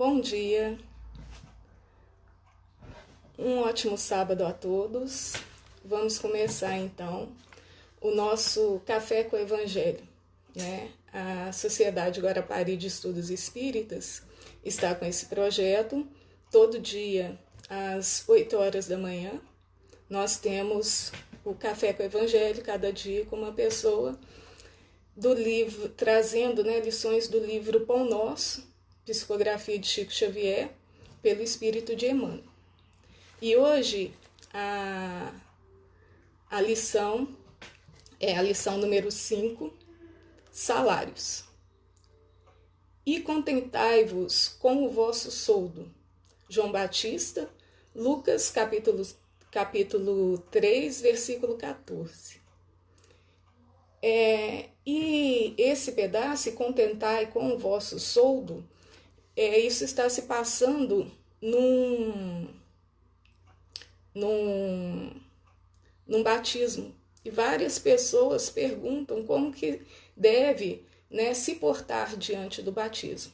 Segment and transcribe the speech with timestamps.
[0.00, 0.78] Bom dia,
[3.38, 5.34] um ótimo sábado a todos.
[5.84, 7.28] Vamos começar então
[8.00, 10.00] o nosso Café com o Evangelho.
[10.56, 10.90] Né?
[11.12, 14.22] A Sociedade Guarapari de Estudos Espíritas
[14.64, 16.08] está com esse projeto.
[16.50, 19.38] Todo dia, às 8 horas da manhã,
[20.08, 21.12] nós temos
[21.44, 24.18] o Café com o Evangelho, cada dia com uma pessoa
[25.14, 28.69] do livro, trazendo né, lições do livro Pão Nosso,
[29.10, 30.70] psicografia de Chico Xavier,
[31.20, 32.44] pelo Espírito de Emmanuel.
[33.42, 34.14] E hoje
[34.54, 35.32] a,
[36.48, 37.36] a lição
[38.20, 39.72] é a lição número 5,
[40.52, 41.44] salários.
[43.04, 45.92] E contentai-vos com o vosso soldo.
[46.48, 47.50] João Batista,
[47.92, 49.04] Lucas capítulo,
[49.50, 52.40] capítulo 3, versículo 14.
[54.02, 58.64] É, e esse pedaço, contentai com o vosso soldo,
[59.40, 61.10] é, isso está se passando
[61.40, 62.46] num,
[64.14, 65.10] num,
[66.06, 66.94] num batismo.
[67.24, 69.80] E várias pessoas perguntam como que
[70.14, 73.32] deve né, se portar diante do batismo.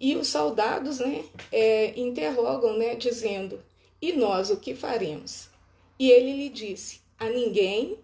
[0.00, 3.62] E os soldados né, é, interrogam, né, dizendo:
[4.02, 5.48] E nós o que faremos?
[5.96, 8.00] E ele lhe disse: A ninguém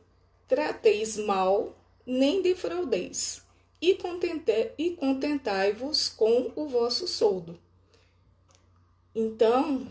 [0.46, 1.76] trateis mal,
[2.06, 3.41] nem defraudeis,
[3.82, 3.98] e,
[4.78, 7.58] e contentai-vos com o vosso soldo.
[9.12, 9.88] Então,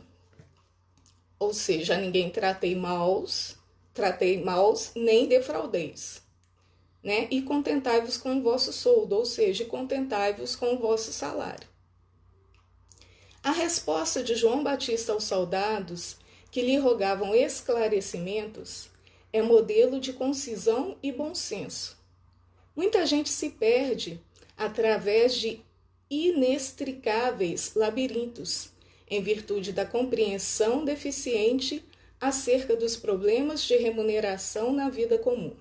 [1.38, 3.58] ou seja, ninguém tratei maus,
[3.94, 6.22] tratei maus, nem defraudeis.
[7.04, 7.28] Né?
[7.30, 11.68] E contentai-vos com o vosso soldo, ou seja, contentai-vos com o vosso salário.
[13.44, 16.16] A resposta de João Batista aos soldados,
[16.52, 18.90] que lhe rogavam esclarecimentos,
[19.34, 22.01] é modelo de concisão e bom senso.
[22.76, 24.20] Muita gente se perde
[24.58, 25.62] através de
[26.10, 28.70] inextricáveis labirintos
[29.10, 31.84] em virtude da compreensão deficiente
[32.20, 35.54] acerca dos problemas de remuneração na vida comum.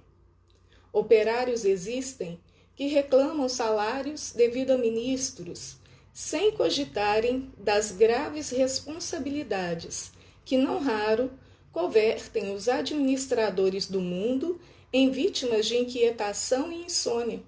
[0.92, 2.38] Operários existem
[2.76, 5.76] que reclamam salários devido a ministros,
[6.12, 10.12] sem cogitarem das graves responsabilidades
[10.44, 11.30] que, não raro,
[11.72, 14.60] convertem os administradores do mundo
[14.92, 17.42] em vítimas de inquietação e insônia.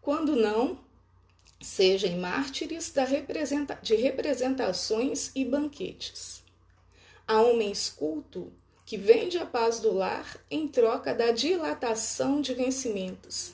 [0.00, 0.78] Quando não,
[1.60, 2.92] sejam mártires
[3.82, 6.42] de representações e banquetes.
[7.26, 8.52] Há homens culto
[8.86, 13.52] que vende a paz do lar em troca da dilatação de vencimentos.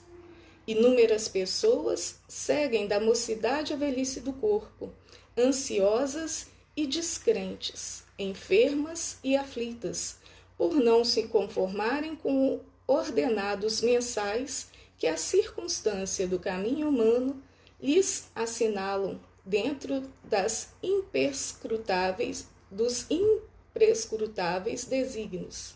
[0.66, 4.93] Inúmeras pessoas seguem da mocidade à velhice do corpo,
[5.37, 10.16] ansiosas e descrentes, enfermas e aflitas,
[10.56, 17.42] por não se conformarem com ordenados mensais que a circunstância do caminho humano
[17.80, 25.74] lhes assinalam dentro das imprescrutáveis dos imprescrutáveis desígnios.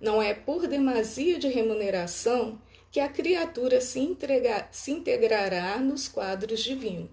[0.00, 2.60] Não é por demasia de remuneração
[2.90, 7.10] que a criatura se, entregar, se integrará nos quadros divinos.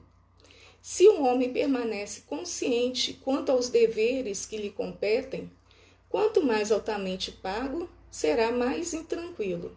[0.82, 5.52] Se um homem permanece consciente quanto aos deveres que lhe competem,
[6.10, 9.76] quanto mais altamente pago, será mais intranquilo.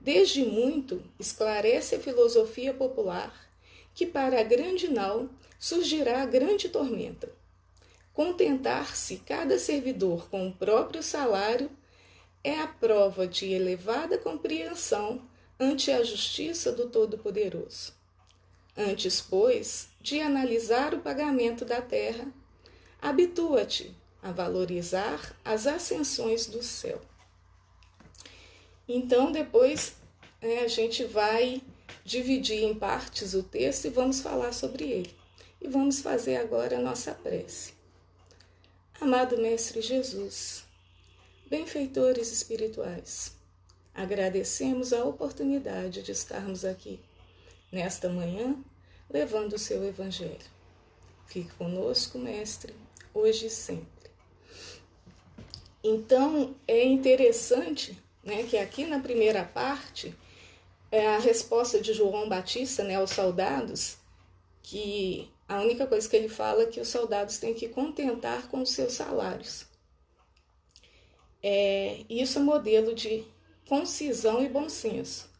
[0.00, 3.32] Desde muito esclarece a filosofia popular
[3.94, 5.28] que para a grande nau
[5.58, 7.32] surgirá a grande tormenta.
[8.12, 11.70] Contentar-se cada servidor com o próprio salário
[12.44, 15.22] é a prova de elevada compreensão
[15.58, 17.92] ante a justiça do Todo-Poderoso.
[18.76, 22.26] Antes, pois, de analisar o pagamento da terra,
[23.00, 27.00] habitua-te a valorizar as ascensões do céu.
[28.88, 29.94] Então, depois,
[30.40, 31.62] é, a gente vai
[32.04, 35.14] dividir em partes o texto e vamos falar sobre ele.
[35.60, 37.74] E vamos fazer agora a nossa prece.
[39.00, 40.64] Amado Mestre Jesus,
[41.48, 43.36] benfeitores espirituais,
[43.94, 47.00] agradecemos a oportunidade de estarmos aqui
[47.70, 48.56] nesta manhã
[49.08, 50.38] levando o seu Evangelho.
[51.26, 52.74] Fique conosco, Mestre,
[53.12, 54.10] hoje e sempre.
[55.84, 60.14] Então, é interessante né, que aqui na primeira parte
[60.90, 63.96] é a resposta de João Batista né, aos soldados,
[64.62, 68.62] que a única coisa que ele fala é que os soldados têm que contentar com
[68.62, 69.66] os seus salários.
[71.42, 73.24] É, isso é modelo de
[73.66, 75.30] concisão e bom senso.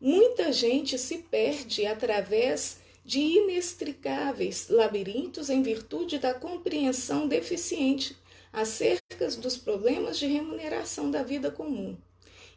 [0.00, 8.16] Muita gente se perde através de inextricáveis labirintos em virtude da compreensão deficiente
[8.52, 11.96] acerca dos problemas de remuneração da vida comum.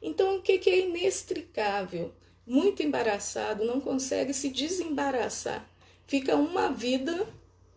[0.01, 2.11] Então, o que é inextricável?
[2.45, 5.67] Muito embaraçado, não consegue se desembaraçar.
[6.05, 7.27] Fica uma vida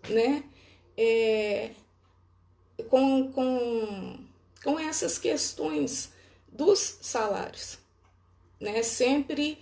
[0.09, 0.43] né,
[0.97, 1.71] é,
[2.89, 4.19] com, com,
[4.63, 6.13] com essas questões
[6.49, 7.79] dos salários.
[8.59, 8.83] Né?
[8.83, 9.59] Sempre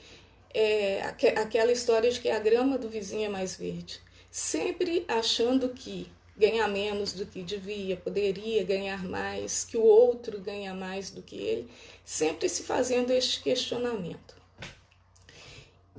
[0.54, 4.00] é, aquela história de que a grama do vizinho é mais verde.
[4.30, 6.08] Sempre achando que
[6.42, 11.36] ganhar menos do que devia, poderia ganhar mais, que o outro ganha mais do que
[11.36, 11.68] ele,
[12.04, 14.34] sempre se fazendo este questionamento.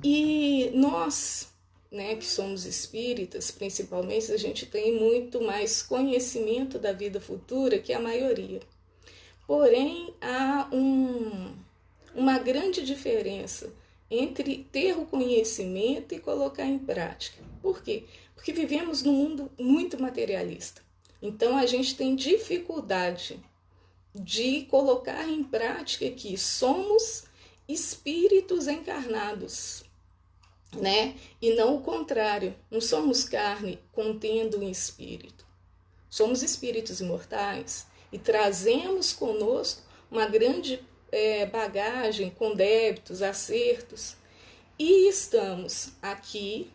[0.04, 1.48] E nós,
[1.90, 7.94] né, que somos espíritas, principalmente, a gente tem muito mais conhecimento da vida futura que
[7.94, 8.60] a maioria.
[9.48, 11.54] Porém, há um,
[12.14, 13.72] uma grande diferença
[14.12, 17.53] entre ter o conhecimento e colocar em prática.
[17.64, 18.04] Por quê?
[18.36, 20.82] Porque vivemos num mundo muito materialista.
[21.22, 23.40] Então a gente tem dificuldade
[24.14, 27.24] de colocar em prática que somos
[27.68, 29.86] espíritos encarnados,
[30.74, 31.16] né?
[31.42, 35.46] E não o contrário, não somos carne contendo um espírito.
[36.10, 39.82] Somos espíritos imortais e trazemos conosco
[40.12, 44.18] uma grande é, bagagem com débitos, acertos,
[44.78, 46.70] e estamos aqui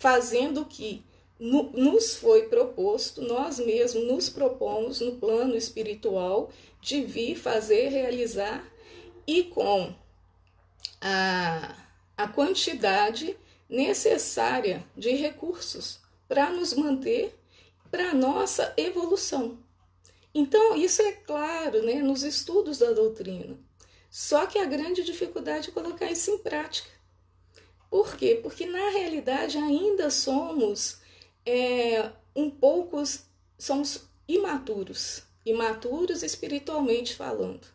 [0.00, 1.04] fazendo o que
[1.38, 6.50] no, nos foi proposto, nós mesmos nos propomos no plano espiritual
[6.80, 8.66] de vir fazer, realizar
[9.26, 9.94] e com
[11.02, 11.76] a,
[12.16, 13.36] a quantidade
[13.68, 17.38] necessária de recursos para nos manter
[17.90, 19.58] para nossa evolução.
[20.34, 23.58] Então, isso é claro né, nos estudos da doutrina.
[24.10, 26.88] Só que a grande dificuldade é colocar isso em prática.
[27.90, 28.38] Por quê?
[28.40, 31.00] Porque na realidade ainda somos
[31.44, 33.02] é, um pouco,
[33.58, 37.66] somos imaturos, imaturos espiritualmente falando.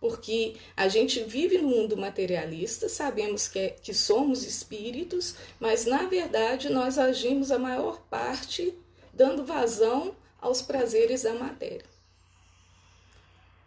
[0.00, 6.06] Porque a gente vive no mundo materialista, sabemos que, é, que somos espíritos, mas na
[6.06, 8.74] verdade nós agimos a maior parte
[9.14, 11.84] dando vazão aos prazeres da matéria.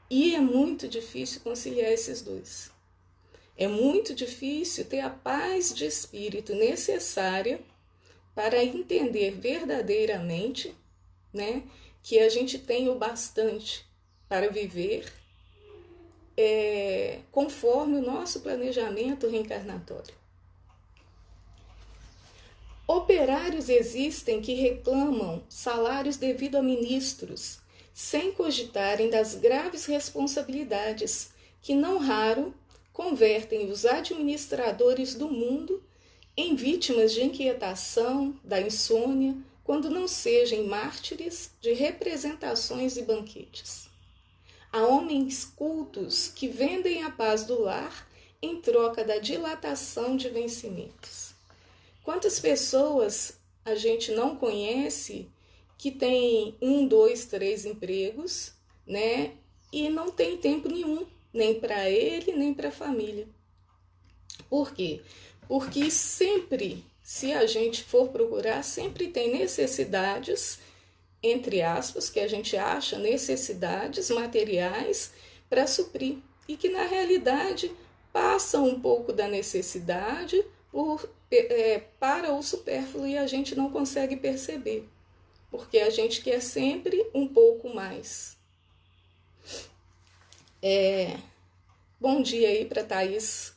[0.10, 2.72] E é muito difícil conciliar esses dois.
[3.60, 7.60] É muito difícil ter a paz de espírito necessária
[8.34, 10.74] para entender verdadeiramente,
[11.34, 11.64] né,
[12.02, 13.86] que a gente tem o bastante
[14.30, 15.12] para viver
[16.38, 20.14] é, conforme o nosso planejamento reencarnatório.
[22.88, 27.60] Operários existem que reclamam salários devido a ministros,
[27.94, 32.54] sem cogitarem das graves responsabilidades que, não raro,
[33.00, 35.82] convertem os administradores do mundo
[36.36, 43.90] em vítimas de inquietação, da insônia, quando não sejam mártires de representações e banquetes.
[44.70, 48.06] Há homens cultos que vendem a paz do lar
[48.42, 51.34] em troca da dilatação de vencimentos.
[52.04, 55.30] Quantas pessoas a gente não conhece
[55.78, 58.52] que tem um, dois, três empregos,
[58.86, 59.38] né?
[59.72, 63.28] E não tem tempo nenhum, nem para ele, nem para a família.
[64.50, 65.02] Por quê?
[65.48, 70.60] Porque sempre, se a gente for procurar, sempre tem necessidades,
[71.22, 75.12] entre aspas, que a gente acha necessidades materiais
[75.50, 77.72] para suprir e que na realidade
[78.12, 84.16] passam um pouco da necessidade por é, para o supérfluo e a gente não consegue
[84.16, 84.88] perceber,
[85.52, 88.38] porque a gente quer sempre um pouco mais.
[90.62, 91.18] É,
[92.00, 93.54] bom dia aí para Thaís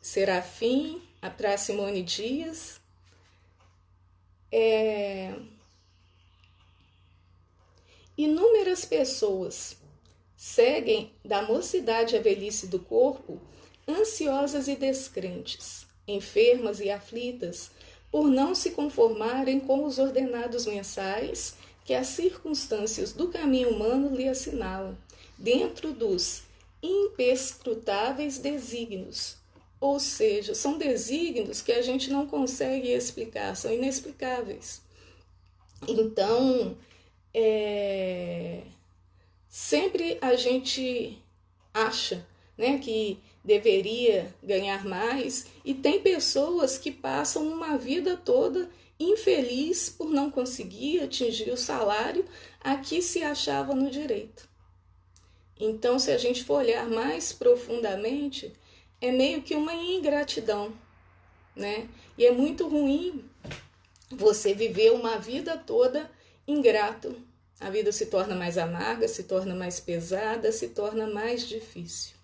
[0.00, 1.00] Serafim,
[1.36, 2.80] para Simone Dias.
[4.50, 5.32] É,
[8.18, 9.76] inúmeras pessoas
[10.36, 13.40] seguem da mocidade à velhice do corpo
[13.86, 17.70] ansiosas e descrentes enfermas e aflitas,
[18.10, 21.54] por não se conformarem com os ordenados mensais
[21.84, 24.96] que as circunstâncias do caminho humano lhe assinalam,
[25.40, 26.42] dentro dos
[26.82, 29.36] imperscrutáveis desígnios.
[29.80, 34.82] Ou seja, são desígnios que a gente não consegue explicar, são inexplicáveis.
[35.88, 36.76] Então,
[37.32, 38.60] é,
[39.48, 41.18] sempre a gente
[41.72, 42.26] acha
[42.58, 48.68] né, que deveria ganhar mais, e tem pessoas que passam uma vida toda
[48.98, 52.26] infeliz por não conseguir atingir o salário
[52.60, 54.49] a que se achava no direito.
[55.62, 58.50] Então, se a gente for olhar mais profundamente,
[58.98, 60.72] é meio que uma ingratidão,
[61.54, 61.86] né?
[62.16, 63.28] E é muito ruim
[64.10, 66.10] você viver uma vida toda
[66.48, 67.14] ingrato.
[67.60, 72.16] A vida se torna mais amarga, se torna mais pesada, se torna mais difícil.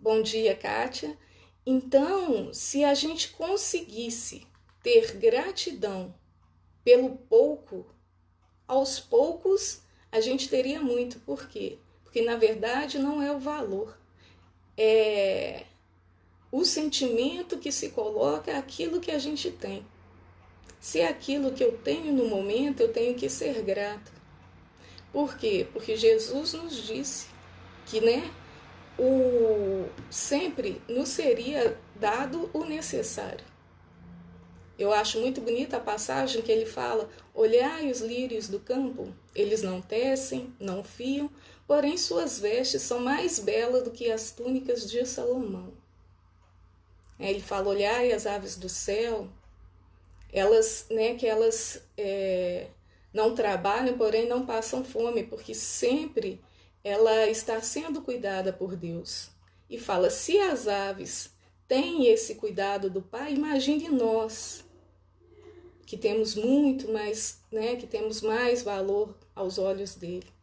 [0.00, 1.16] Bom dia, Kátia.
[1.64, 4.44] Então, se a gente conseguisse
[4.82, 6.12] ter gratidão
[6.82, 7.86] pelo pouco,
[8.66, 11.20] aos poucos a gente teria muito.
[11.20, 11.78] Por quê?
[12.12, 13.96] Porque na verdade não é o valor,
[14.76, 15.62] é
[16.50, 19.82] o sentimento que se coloca é aquilo que a gente tem.
[20.78, 24.12] Se é aquilo que eu tenho no momento, eu tenho que ser grato.
[25.10, 25.66] Por quê?
[25.72, 27.28] Porque Jesus nos disse
[27.86, 28.30] que, né,
[28.98, 33.46] o sempre nos seria dado o necessário.
[34.78, 39.62] Eu acho muito bonita a passagem que ele fala: Olhai os lírios do campo, eles
[39.62, 41.30] não tecem, não fiam,
[41.72, 45.72] porém suas vestes são mais belas do que as túnicas de Salomão.
[47.18, 49.26] Ele fala: Olhai as aves do céu,
[50.30, 52.66] elas, né, que elas é,
[53.10, 56.42] não trabalham, porém não passam fome, porque sempre
[56.84, 59.30] ela está sendo cuidada por Deus.
[59.70, 61.30] E fala: se as aves
[61.66, 64.62] têm esse cuidado do Pai, imagine nós
[65.86, 70.41] que temos muito mais, né, que temos mais valor aos olhos dele.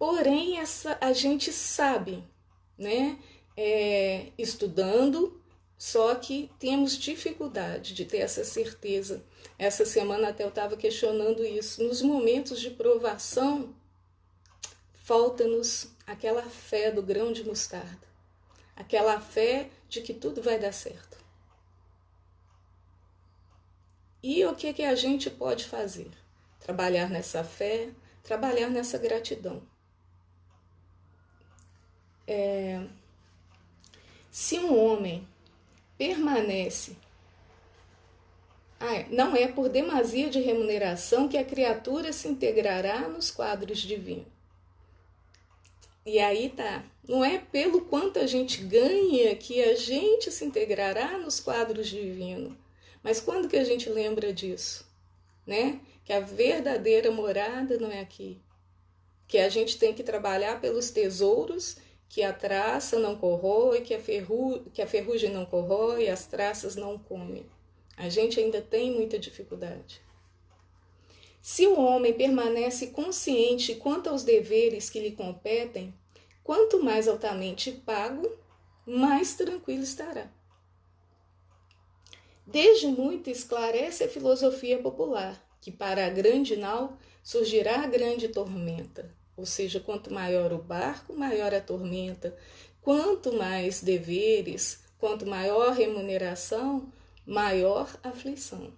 [0.00, 2.24] Porém, essa a gente sabe,
[2.78, 3.18] né,
[3.54, 5.38] é, estudando,
[5.76, 9.22] só que temos dificuldade de ter essa certeza.
[9.58, 11.84] Essa semana até eu estava questionando isso.
[11.84, 13.74] Nos momentos de provação,
[15.04, 18.08] falta-nos aquela fé do grão de mostarda,
[18.74, 21.18] aquela fé de que tudo vai dar certo.
[24.22, 26.10] E o que, que a gente pode fazer?
[26.58, 27.90] Trabalhar nessa fé,
[28.22, 29.68] trabalhar nessa gratidão.
[32.30, 32.80] É,
[34.30, 35.26] se um homem
[35.98, 36.96] permanece,
[38.78, 44.26] ah, não é por demasia de remuneração que a criatura se integrará nos quadros divinos.
[46.06, 51.18] E aí tá, não é pelo quanto a gente ganha que a gente se integrará
[51.18, 52.54] nos quadros divinos
[53.02, 54.86] mas quando que a gente lembra disso?
[55.46, 55.80] Né?
[56.04, 58.38] Que a verdadeira morada não é aqui.
[59.26, 61.76] Que a gente tem que trabalhar pelos tesouros
[62.10, 66.74] que a traça não corrói, que a, ferru que a ferrugem não corrói, as traças
[66.74, 67.46] não comem.
[67.96, 70.02] A gente ainda tem muita dificuldade.
[71.40, 75.94] Se o homem permanece consciente quanto aos deveres que lhe competem,
[76.42, 78.28] quanto mais altamente pago,
[78.84, 80.28] mais tranquilo estará.
[82.44, 89.14] Desde muito esclarece a filosofia popular que para a grande nau surgirá a grande tormenta.
[89.40, 92.36] Ou seja, quanto maior o barco, maior a tormenta.
[92.82, 96.92] Quanto mais deveres, quanto maior remuneração,
[97.24, 98.70] maior aflição.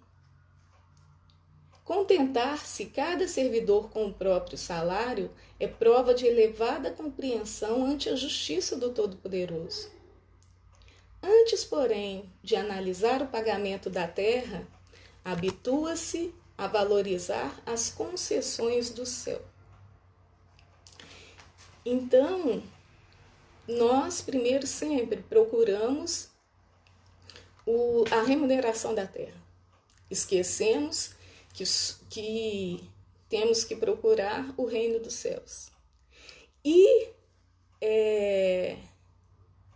[1.84, 8.76] Contentar-se cada servidor com o próprio salário é prova de elevada compreensão ante a justiça
[8.76, 9.90] do Todo-Poderoso.
[11.20, 14.64] Antes, porém, de analisar o pagamento da terra,
[15.24, 19.51] habitua-se a valorizar as concessões do céu.
[21.84, 22.62] Então,
[23.66, 26.28] nós primeiro sempre procuramos
[27.66, 29.40] o, a remuneração da terra.
[30.10, 31.14] Esquecemos
[31.54, 31.64] que,
[32.08, 32.90] que
[33.28, 35.70] temos que procurar o reino dos céus.
[36.64, 37.08] E
[37.80, 38.76] é,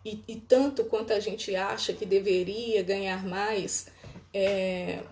[0.06, 3.88] e, e tanto quanto a gente acha que deveria ganhar mais
[4.32, 5.02] é,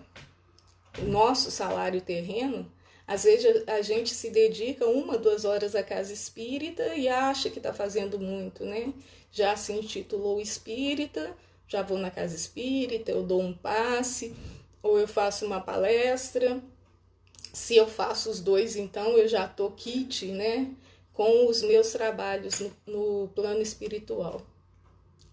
[0.99, 2.71] o nosso salário terreno,
[3.07, 7.59] às vezes a gente se dedica uma, duas horas à casa espírita e acha que
[7.59, 8.93] está fazendo muito, né?
[9.31, 11.35] Já se intitulou espírita,
[11.67, 14.35] já vou na casa espírita, eu dou um passe,
[14.81, 16.59] ou eu faço uma palestra.
[17.53, 20.73] Se eu faço os dois, então eu já tô kit, né?
[21.13, 24.41] Com os meus trabalhos no, no plano espiritual.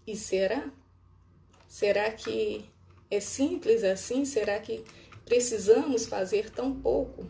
[0.05, 0.71] E será?
[1.67, 2.65] Será que
[3.09, 4.25] é simples assim?
[4.25, 4.83] Será que
[5.25, 7.25] precisamos fazer tão pouco?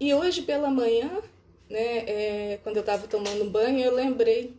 [0.00, 1.22] E hoje pela manhã,
[1.68, 4.56] né, é, quando eu estava tomando banho, eu lembrei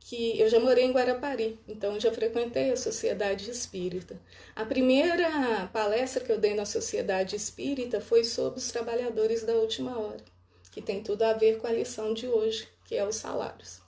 [0.00, 4.18] que eu já morei em Guarapari, então já frequentei a Sociedade Espírita.
[4.56, 9.98] A primeira palestra que eu dei na Sociedade Espírita foi sobre os trabalhadores da última
[9.98, 10.24] hora,
[10.72, 13.82] que tem tudo a ver com a lição de hoje, que é os salários.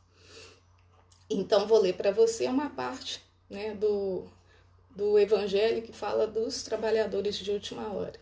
[1.29, 4.31] Então, vou ler para você uma parte né, do,
[4.95, 8.22] do Evangelho que fala dos trabalhadores de última hora.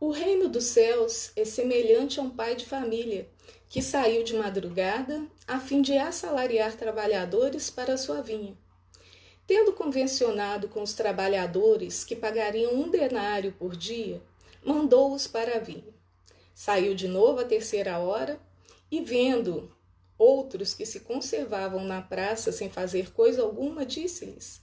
[0.00, 3.28] O reino dos céus é semelhante a um pai de família
[3.68, 8.56] que saiu de madrugada a fim de assalariar trabalhadores para sua vinha.
[9.46, 14.22] Tendo convencionado com os trabalhadores que pagariam um denário por dia,
[14.64, 15.94] mandou-os para a vinha.
[16.54, 18.40] Saiu de novo à terceira hora
[18.90, 19.70] e, vendo
[20.20, 24.60] Outros que se conservavam na praça sem fazer coisa alguma, disse-lhes: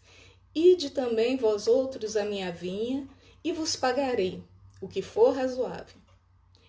[0.53, 3.07] Ide também vós outros à minha vinha,
[3.43, 4.43] e vos pagarei
[4.81, 5.99] o que for razoável.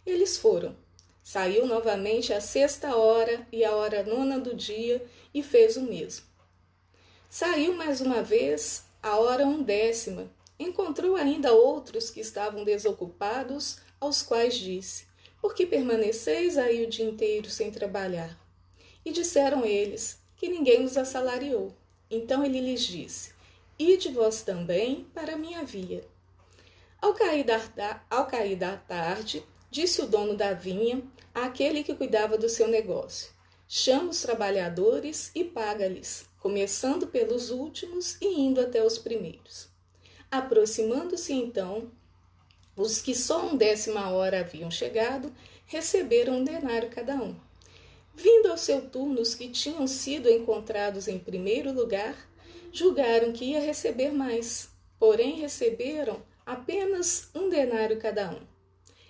[0.05, 0.77] Eles foram.
[1.23, 6.25] Saiu novamente à sexta hora e à hora nona do dia e fez o mesmo.
[7.29, 10.31] Saiu mais uma vez à hora undécima.
[10.59, 15.07] Encontrou ainda outros que estavam desocupados, aos quais disse:
[15.41, 18.37] Por que permaneceis aí o dia inteiro sem trabalhar?
[19.05, 21.77] E disseram eles que ninguém nos assalariou.
[22.11, 23.33] Então ele lhes disse:
[23.79, 26.03] Ide vós também para minha via.
[27.01, 31.03] Ao cair, da, ao cair da tarde, disse o dono da vinha
[31.33, 33.31] àquele que cuidava do seu negócio:
[33.69, 39.69] Chama os trabalhadores e paga-lhes, começando pelos últimos e indo até os primeiros.
[40.31, 41.91] Aproximando-se então,
[42.77, 45.33] os que só um décima hora haviam chegado
[45.67, 47.37] receberam um denário cada um.
[48.15, 52.17] Vindo ao seu turno, os que tinham sido encontrados em primeiro lugar
[52.73, 58.41] julgaram que ia receber mais, porém receberam apenas um denário cada um.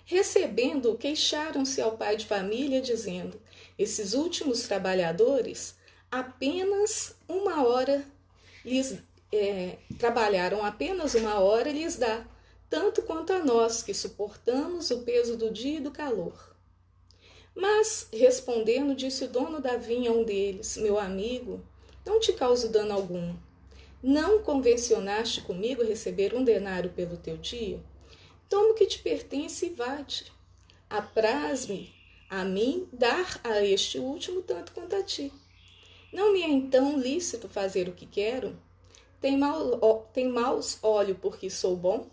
[0.03, 3.39] Recebendo, queixaram-se ao pai de família, dizendo:
[3.77, 5.75] Esses últimos trabalhadores
[6.11, 8.03] apenas uma hora
[8.65, 8.97] lhes
[9.31, 12.25] é, trabalharam apenas uma hora lhes dá,
[12.69, 16.55] tanto quanto a nós que suportamos o peso do dia e do calor.
[17.55, 21.63] Mas, respondendo, disse o dono da vinha a um deles: Meu amigo,
[22.05, 23.33] não te causo dano algum.
[24.01, 27.83] Não convencionaste comigo receber um denário pelo teu dia?
[28.47, 30.31] Toma o que te pertence e vá-te.
[30.89, 31.93] Apraz-me
[32.29, 35.33] a mim dar a este último tanto quanto a ti.
[36.13, 38.57] Não me é então lícito fazer o que quero?
[39.19, 42.09] Tem, mal, tem maus olho porque sou bom?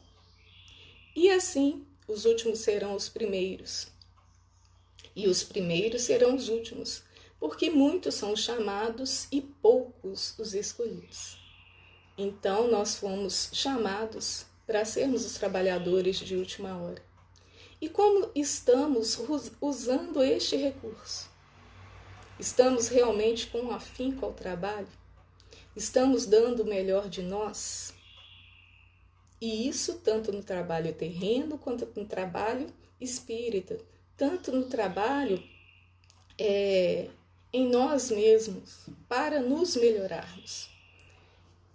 [1.14, 3.88] E assim os últimos serão os primeiros,
[5.14, 7.02] e os primeiros serão os últimos,
[7.41, 11.46] porque muitos são chamados e poucos os escolhidos.
[12.19, 17.02] Então nós fomos chamados para sermos os trabalhadores de última hora.
[17.79, 19.21] E como estamos
[19.61, 21.29] usando este recurso?
[22.41, 24.89] Estamos realmente com afinco ao trabalho?
[25.75, 27.93] Estamos dando o melhor de nós?
[29.39, 32.67] E isso tanto no trabalho terreno quanto no trabalho
[32.99, 33.79] espírita,
[34.17, 35.43] tanto no trabalho
[36.39, 37.11] é,
[37.52, 40.75] em nós mesmos, para nos melhorarmos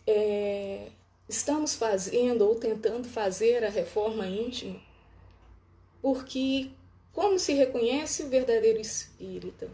[0.06, 0.90] é,
[1.28, 4.80] estamos fazendo ou tentando fazer a reforma íntima,
[6.02, 6.72] porque
[7.14, 9.70] como se reconhece o verdadeiro espírita?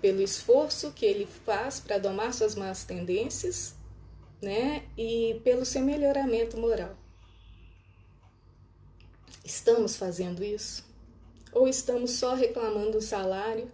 [0.00, 3.74] Pelo esforço que ele faz para domar suas más tendências,
[4.40, 4.84] né?
[4.98, 6.96] E pelo seu melhoramento moral.
[9.44, 10.84] Estamos fazendo isso?
[11.52, 13.70] Ou estamos só reclamando o salário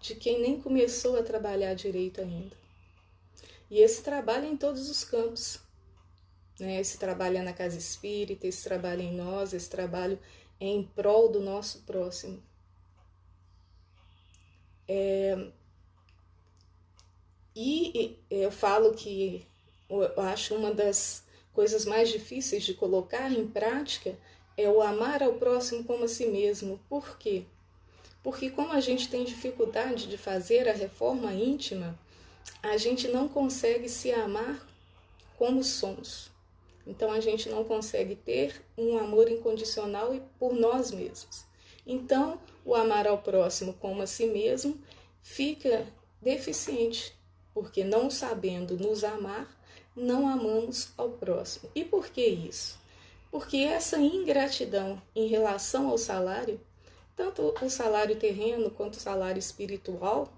[0.00, 2.56] de quem nem começou a trabalhar direito ainda?
[3.70, 5.58] E esse trabalho é em todos os campos.
[6.58, 6.80] Né?
[6.80, 10.18] Esse trabalho é na casa espírita, esse trabalho é em nós, esse trabalho
[10.60, 12.42] é em prol do nosso próximo.
[14.88, 15.50] É,
[17.54, 19.46] e eu falo que
[19.88, 24.16] eu acho uma das coisas mais difíceis de colocar em prática
[24.56, 26.78] é o amar ao próximo como a si mesmo.
[26.88, 27.44] Por quê?
[28.22, 31.98] Porque como a gente tem dificuldade de fazer a reforma íntima,
[32.62, 34.66] a gente não consegue se amar
[35.38, 36.30] como somos.
[36.86, 41.44] Então a gente não consegue ter um amor incondicional por nós mesmos.
[41.86, 44.76] Então, o amar ao próximo como a si mesmo
[45.20, 45.86] fica
[46.20, 47.14] deficiente,
[47.54, 49.48] porque não sabendo nos amar,
[49.94, 51.70] não amamos ao próximo.
[51.74, 52.78] E por que isso?
[53.30, 56.60] Porque essa ingratidão em relação ao salário,
[57.14, 60.32] tanto o salário terreno quanto o salário espiritual,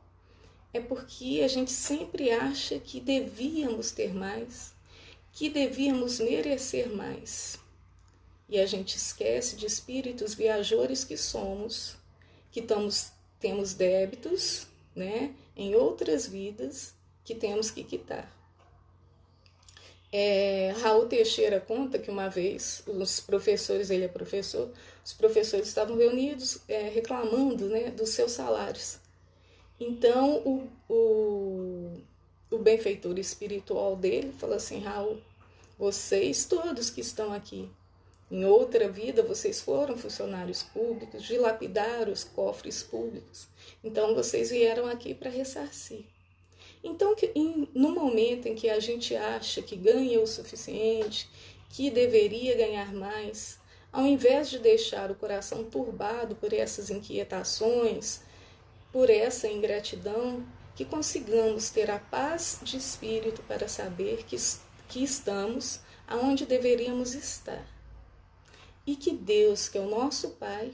[0.73, 4.73] é porque a gente sempre acha que devíamos ter mais,
[5.33, 7.59] que devíamos merecer mais.
[8.49, 11.97] E a gente esquece de espíritos viajores que somos,
[12.51, 18.35] que estamos, temos débitos né, em outras vidas que temos que quitar.
[20.11, 24.73] É, Raul Teixeira conta que uma vez os professores, ele é professor,
[25.05, 28.99] os professores estavam reunidos é, reclamando né, dos seus salários.
[29.81, 32.01] Então, o, o,
[32.51, 35.21] o benfeitor espiritual dele falou assim: Raul,
[35.79, 37.71] vocês todos que estão aqui,
[38.31, 43.49] em outra vida vocês foram funcionários públicos, dilapidaram os cofres públicos.
[43.83, 46.05] Então, vocês vieram aqui para ressarcir.
[46.83, 51.29] Então, que, em, no momento em que a gente acha que ganha o suficiente,
[51.71, 53.59] que deveria ganhar mais,
[53.93, 58.21] ao invés de deixar o coração turbado por essas inquietações,
[58.93, 64.37] por essa ingratidão, que consigamos ter a paz de espírito para saber que,
[64.89, 67.67] que estamos aonde deveríamos estar.
[68.87, 70.73] e que Deus, que é o nosso Pai,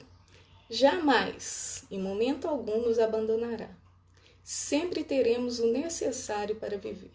[0.71, 3.71] jamais, em momento algum, nos abandonará.
[4.45, 7.11] Sempre teremos o necessário para viver.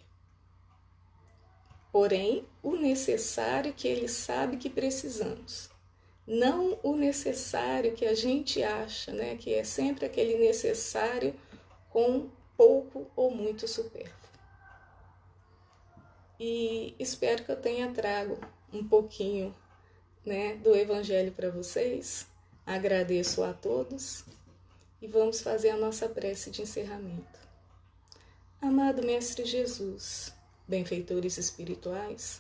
[1.90, 5.70] Porém, o necessário que Ele sabe que precisamos.
[6.30, 9.36] Não o necessário que a gente acha, né?
[9.36, 11.34] Que é sempre aquele necessário
[11.90, 14.30] com pouco ou muito supérfluo.
[16.40, 18.38] E espero que eu tenha trago
[18.72, 19.56] um pouquinho
[20.24, 22.28] né, do Evangelho para vocês.
[22.64, 24.24] Agradeço a todos
[25.02, 27.40] e vamos fazer a nossa prece de encerramento.
[28.62, 30.32] Amado Mestre Jesus,
[30.68, 32.40] benfeitores espirituais,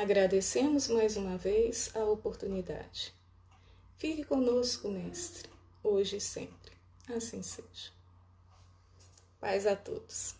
[0.00, 3.14] agradecemos mais uma vez a oportunidade.
[3.98, 5.50] Fique conosco, Mestre,
[5.82, 6.72] hoje e sempre.
[7.14, 7.92] Assim seja.
[9.38, 10.39] Paz a todos.